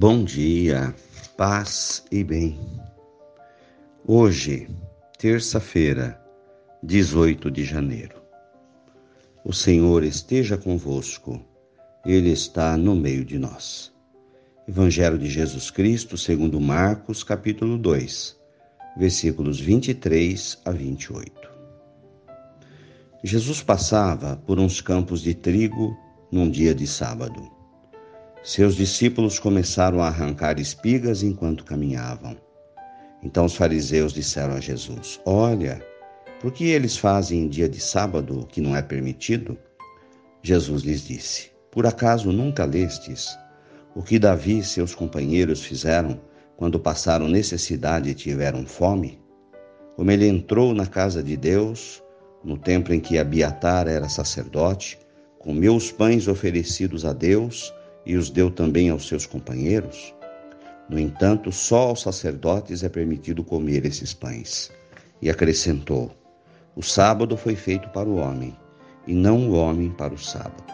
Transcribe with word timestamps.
Bom 0.00 0.24
dia, 0.24 0.94
paz 1.36 2.02
e 2.10 2.24
bem. 2.24 2.58
Hoje, 4.06 4.66
terça-feira, 5.18 6.18
18 6.82 7.50
de 7.50 7.64
janeiro. 7.64 8.16
O 9.44 9.52
Senhor 9.52 10.02
esteja 10.02 10.56
convosco, 10.56 11.38
Ele 12.06 12.30
está 12.30 12.78
no 12.78 12.96
meio 12.96 13.26
de 13.26 13.38
nós. 13.38 13.92
Evangelho 14.66 15.18
de 15.18 15.28
Jesus 15.28 15.70
Cristo, 15.70 16.16
segundo 16.16 16.58
Marcos, 16.58 17.22
capítulo 17.22 17.76
2, 17.76 18.38
versículos 18.96 19.60
23 19.60 20.62
a 20.64 20.70
28. 20.70 21.50
Jesus 23.22 23.62
passava 23.62 24.38
por 24.46 24.58
uns 24.58 24.80
campos 24.80 25.20
de 25.20 25.34
trigo 25.34 25.94
num 26.32 26.50
dia 26.50 26.74
de 26.74 26.86
sábado. 26.86 27.59
Seus 28.42 28.74
discípulos 28.74 29.38
começaram 29.38 30.00
a 30.00 30.06
arrancar 30.06 30.58
espigas 30.58 31.22
enquanto 31.22 31.62
caminhavam. 31.62 32.34
Então 33.22 33.44
os 33.44 33.54
fariseus 33.54 34.14
disseram 34.14 34.54
a 34.54 34.60
Jesus: 34.60 35.20
Olha, 35.26 35.84
por 36.40 36.50
que 36.50 36.64
eles 36.64 36.96
fazem 36.96 37.42
em 37.42 37.48
dia 37.48 37.68
de 37.68 37.78
sábado 37.78 38.40
o 38.40 38.46
que 38.46 38.62
não 38.62 38.74
é 38.74 38.80
permitido? 38.80 39.58
Jesus 40.42 40.82
lhes 40.82 41.06
disse: 41.06 41.50
Por 41.70 41.86
acaso 41.86 42.32
nunca 42.32 42.64
lestes 42.64 43.38
o 43.94 44.02
que 44.02 44.18
Davi 44.18 44.60
e 44.60 44.64
seus 44.64 44.94
companheiros 44.94 45.62
fizeram 45.62 46.18
quando 46.56 46.80
passaram 46.80 47.28
necessidade 47.28 48.08
e 48.08 48.14
tiveram 48.14 48.64
fome? 48.64 49.20
Como 49.96 50.10
ele 50.10 50.26
entrou 50.26 50.72
na 50.72 50.86
casa 50.86 51.22
de 51.22 51.36
Deus, 51.36 52.02
no 52.42 52.56
tempo 52.56 52.90
em 52.90 53.00
que 53.00 53.18
Abiatar 53.18 53.86
era 53.86 54.08
sacerdote, 54.08 54.98
comeu 55.38 55.76
os 55.76 55.92
pães 55.92 56.26
oferecidos 56.26 57.04
a 57.04 57.12
Deus 57.12 57.70
e 58.04 58.16
os 58.16 58.30
deu 58.30 58.50
também 58.50 58.90
aos 58.90 59.06
seus 59.06 59.26
companheiros? 59.26 60.14
No 60.88 60.98
entanto, 60.98 61.52
só 61.52 61.88
aos 61.88 62.02
sacerdotes 62.02 62.82
é 62.82 62.88
permitido 62.88 63.44
comer 63.44 63.84
esses 63.84 64.12
pães. 64.12 64.70
E 65.22 65.30
acrescentou: 65.30 66.10
O 66.74 66.82
sábado 66.82 67.36
foi 67.36 67.54
feito 67.54 67.88
para 67.90 68.08
o 68.08 68.16
homem, 68.16 68.56
e 69.06 69.14
não 69.14 69.50
o 69.50 69.54
homem 69.54 69.90
para 69.90 70.14
o 70.14 70.18
sábado. 70.18 70.72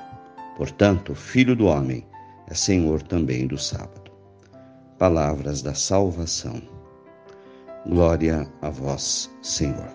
Portanto, 0.56 1.12
o 1.12 1.14
filho 1.14 1.54
do 1.54 1.66
homem 1.66 2.06
é 2.48 2.54
senhor 2.54 3.02
também 3.02 3.46
do 3.46 3.58
sábado. 3.58 4.10
Palavras 4.98 5.60
da 5.60 5.74
salvação. 5.74 6.62
Glória 7.86 8.50
a 8.62 8.70
vós, 8.70 9.30
Senhor. 9.42 9.92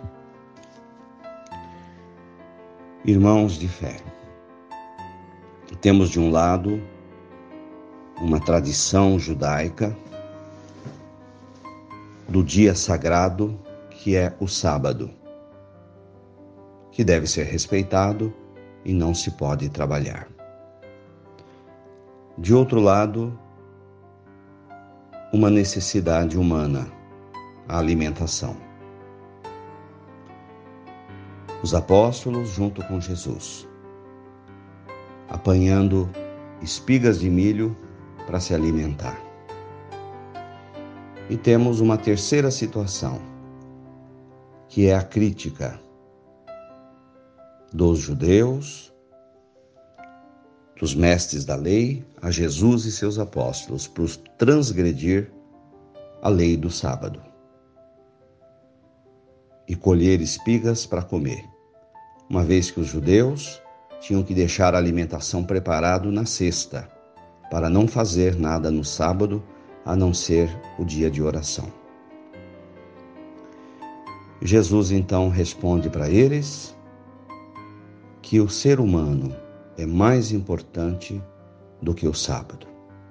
Irmãos 3.04 3.58
de 3.58 3.68
fé, 3.68 3.98
temos 5.82 6.12
de 6.12 6.20
um 6.20 6.30
lado 6.30 6.80
uma 8.22 8.40
tradição 8.40 9.18
judaica 9.18 9.98
do 12.30 12.44
dia 12.44 12.76
sagrado 12.76 13.60
que 13.90 14.16
é 14.16 14.34
o 14.40 14.48
sábado, 14.48 15.10
que 16.92 17.04
deve 17.04 17.26
ser 17.26 17.46
respeitado 17.46 18.32
e 18.86 18.94
não 18.94 19.14
se 19.14 19.32
pode 19.32 19.70
trabalhar. 19.70 20.28
De 22.38 22.54
outro 22.54 22.80
lado, 22.80 23.38
uma 25.34 25.50
necessidade 25.50 26.38
humana, 26.38 26.88
a 27.68 27.80
alimentação. 27.80 28.56
Os 31.64 31.74
apóstolos, 31.74 32.50
junto 32.50 32.84
com 32.86 33.00
Jesus, 33.00 33.68
apanhando 35.28 36.10
espigas 36.62 37.20
de 37.20 37.30
milho 37.30 37.76
para 38.26 38.40
se 38.40 38.54
alimentar. 38.54 39.20
E 41.30 41.38
temos 41.38 41.80
uma 41.80 41.98
terceira 41.98 42.52
situação, 42.52 43.22
que 44.68 44.88
é 44.88 44.96
a 44.96 45.04
crítica 45.04 45.80
dos 47.72 48.00
judeus, 48.00 48.94
dos 50.78 50.94
mestres 50.94 51.46
da 51.46 51.56
lei, 51.56 52.06
a 52.22 52.32
Jesus 52.32 52.86
e 52.86 52.92
seus 52.92 53.18
apóstolos 53.20 53.88
por 53.88 54.10
transgredir 54.38 55.32
a 56.22 56.30
lei 56.30 56.58
do 56.58 56.70
sábado 56.70 57.22
e 59.68 59.76
colher 59.76 60.20
espigas 60.20 60.86
para 60.86 61.02
comer, 61.02 61.46
uma 62.30 62.44
vez 62.44 62.70
que 62.70 62.80
os 62.80 62.88
judeus 62.88 63.62
tinham 64.02 64.24
que 64.24 64.34
deixar 64.34 64.76
a 64.76 64.78
alimentação 64.78 65.44
preparado 65.44 66.12
na 66.12 66.26
sexta 66.26 66.90
para 67.52 67.70
não 67.70 67.86
fazer 67.86 68.40
nada 68.40 68.72
no 68.72 68.84
sábado 68.84 69.44
a 69.86 69.94
não 69.94 70.14
ser 70.14 70.50
o 70.80 70.86
dia 70.86 71.12
de 71.12 71.22
oração. 71.22 71.68
Jesus 74.42 74.90
então 74.90 75.28
responde 75.28 75.90
para 75.90 76.10
eles 76.10 76.76
que 78.22 78.40
o 78.40 78.48
ser 78.48 78.80
humano 78.80 79.36
é 79.78 79.86
mais 79.86 80.32
importante 80.32 81.22
do 81.82 81.94
que 81.94 82.08
o 82.08 82.14
sábado. 82.14 82.66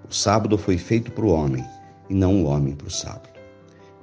O 0.09 0.15
sábado 0.15 0.57
foi 0.57 0.79
feito 0.79 1.13
para 1.13 1.27
o 1.27 1.31
homem 1.31 1.65
e 2.09 2.15
não 2.15 2.43
o 2.43 2.47
homem 2.47 2.75
para 2.75 2.89
o 2.89 2.91
sábado. 2.91 3.29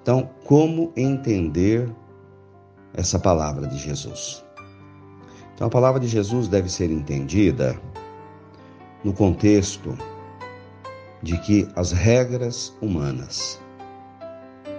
Então, 0.04 0.30
como 0.46 0.94
entender 0.96 1.90
essa 2.94 3.18
palavra 3.18 3.68
de 3.68 3.78
Jesus? 3.78 4.46
Então, 5.56 5.68
a 5.68 5.70
palavra 5.70 6.00
de 6.00 6.08
Jesus 6.08 6.48
deve 6.48 6.70
ser 6.70 6.92
entendida 6.92 7.78
no 9.04 9.12
contexto 9.12 9.98
de 11.22 11.38
que 11.40 11.68
as 11.76 11.92
regras 11.92 12.76
humanas, 12.82 13.60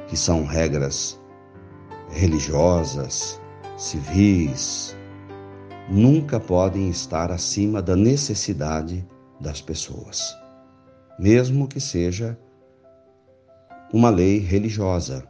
que 0.06 0.16
são 0.16 0.44
regras 0.44 1.20
religiosas, 2.10 3.40
civis, 3.76 4.96
nunca 5.88 6.38
podem 6.38 6.88
estar 6.88 7.30
acima 7.30 7.82
da 7.82 7.96
necessidade 7.96 9.06
das 9.40 9.60
pessoas, 9.60 10.36
mesmo 11.18 11.66
que 11.66 11.80
seja 11.80 12.38
uma 13.92 14.10
lei 14.10 14.38
religiosa, 14.38 15.28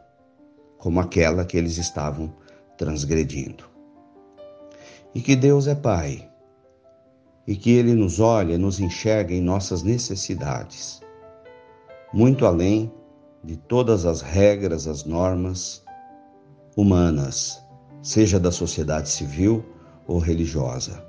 como 0.77 0.99
aquela 0.99 1.45
que 1.45 1.57
eles 1.57 1.77
estavam 1.77 2.33
transgredindo. 2.77 3.65
E 5.13 5.21
que 5.21 5.35
Deus 5.35 5.67
é 5.67 5.75
Pai 5.75 6.28
e 7.49 7.55
que 7.55 7.71
Ele 7.71 7.95
nos 7.95 8.19
olha, 8.19 8.59
nos 8.59 8.79
enxerga 8.79 9.33
em 9.33 9.41
nossas 9.41 9.81
necessidades, 9.81 11.01
muito 12.13 12.45
além 12.45 12.93
de 13.43 13.57
todas 13.57 14.05
as 14.05 14.21
regras, 14.21 14.87
as 14.87 15.03
normas 15.03 15.83
humanas, 16.77 17.59
seja 18.03 18.39
da 18.39 18.51
sociedade 18.51 19.09
civil 19.09 19.65
ou 20.05 20.19
religiosa. 20.19 21.03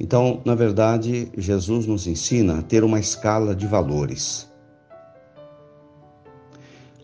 Então, 0.00 0.40
na 0.46 0.54
verdade, 0.54 1.30
Jesus 1.36 1.86
nos 1.86 2.06
ensina 2.06 2.60
a 2.60 2.62
ter 2.62 2.82
uma 2.84 2.98
escala 2.98 3.54
de 3.54 3.66
valores, 3.66 4.50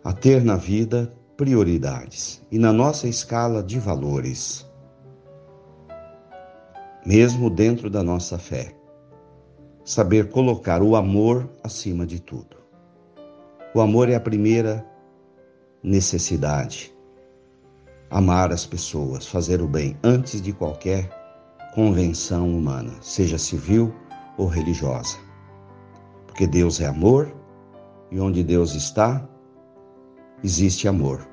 a 0.03 0.15
ter 0.15 0.43
na 0.43 0.56
vida 0.56 1.12
prioridades. 1.37 2.41
E 2.50 2.59
na 2.59 2.72
nossa 2.72 3.06
escala 3.06 3.62
de 3.62 3.78
valores, 3.78 4.66
mesmo 7.05 7.49
dentro 7.49 7.88
da 7.88 8.03
nossa 8.03 8.38
fé. 8.38 8.75
Saber 9.84 10.28
colocar 10.31 10.83
o 10.83 10.94
amor 10.94 11.49
acima 11.62 12.06
de 12.06 12.21
tudo. 12.21 12.56
O 13.75 13.81
amor 13.81 14.09
é 14.09 14.15
a 14.15 14.21
primeira 14.21 14.87
necessidade. 15.82 16.94
Amar 18.11 18.52
as 18.52 18.67
pessoas, 18.67 19.26
fazer 19.26 19.62
o 19.62 19.69
bem 19.69 19.97
antes 20.02 20.43
de 20.43 20.52
qualquer 20.52 21.08
convenção 21.75 22.49
humana, 22.49 22.93
seja 23.00 23.38
civil 23.38 23.94
ou 24.37 24.47
religiosa. 24.47 25.17
Porque 26.26 26.47
Deus 26.47 26.81
é 26.81 26.87
amor 26.87 27.32
e 28.11 28.19
onde 28.19 28.43
Deus 28.43 28.75
está, 28.75 29.26
existe 30.43 30.88
amor. 30.88 31.26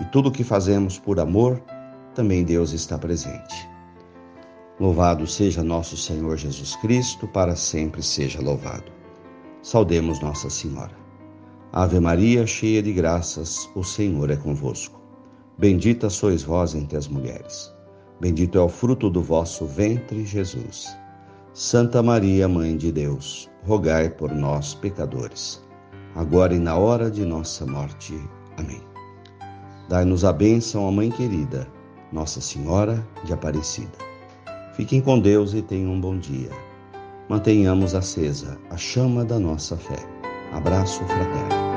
E 0.00 0.04
tudo 0.06 0.30
o 0.30 0.32
que 0.32 0.42
fazemos 0.42 0.98
por 0.98 1.20
amor, 1.20 1.62
também 2.14 2.42
Deus 2.42 2.72
está 2.72 2.98
presente. 2.98 3.69
Louvado 4.80 5.26
seja 5.26 5.62
nosso 5.62 5.94
Senhor 5.94 6.38
Jesus 6.38 6.74
Cristo, 6.76 7.28
para 7.28 7.54
sempre 7.54 8.02
seja 8.02 8.40
louvado. 8.40 8.90
Saudemos 9.60 10.22
Nossa 10.22 10.48
Senhora. 10.48 10.98
Ave 11.70 12.00
Maria, 12.00 12.46
cheia 12.46 12.82
de 12.82 12.90
graças, 12.90 13.68
o 13.74 13.84
Senhor 13.84 14.30
é 14.30 14.36
convosco. 14.36 14.98
Bendita 15.58 16.08
sois 16.08 16.42
vós 16.42 16.74
entre 16.74 16.96
as 16.96 17.06
mulheres. 17.06 17.70
Bendito 18.18 18.56
é 18.56 18.62
o 18.62 18.70
fruto 18.70 19.10
do 19.10 19.22
vosso 19.22 19.66
ventre, 19.66 20.24
Jesus. 20.24 20.88
Santa 21.52 22.02
Maria, 22.02 22.48
Mãe 22.48 22.74
de 22.74 22.90
Deus, 22.90 23.50
rogai 23.66 24.08
por 24.08 24.32
nós, 24.32 24.72
pecadores, 24.72 25.62
agora 26.14 26.54
e 26.54 26.58
na 26.58 26.78
hora 26.78 27.10
de 27.10 27.26
nossa 27.26 27.66
morte. 27.66 28.18
Amém. 28.56 28.80
Dai-nos 29.90 30.24
a 30.24 30.32
bênção, 30.32 30.84
ó 30.84 30.90
Mãe 30.90 31.10
querida, 31.10 31.68
Nossa 32.10 32.40
Senhora 32.40 33.06
de 33.24 33.34
Aparecida. 33.34 34.09
Fiquem 34.80 35.02
com 35.02 35.20
Deus 35.20 35.52
e 35.52 35.60
tenham 35.60 35.92
um 35.92 36.00
bom 36.00 36.16
dia. 36.16 36.48
mantenhamos 37.28 37.94
acesa 37.94 38.58
a 38.70 38.78
chama 38.78 39.26
da 39.26 39.38
nossa 39.38 39.76
fé. 39.76 39.98
Abraço 40.52 41.04
fraterno. 41.04 41.69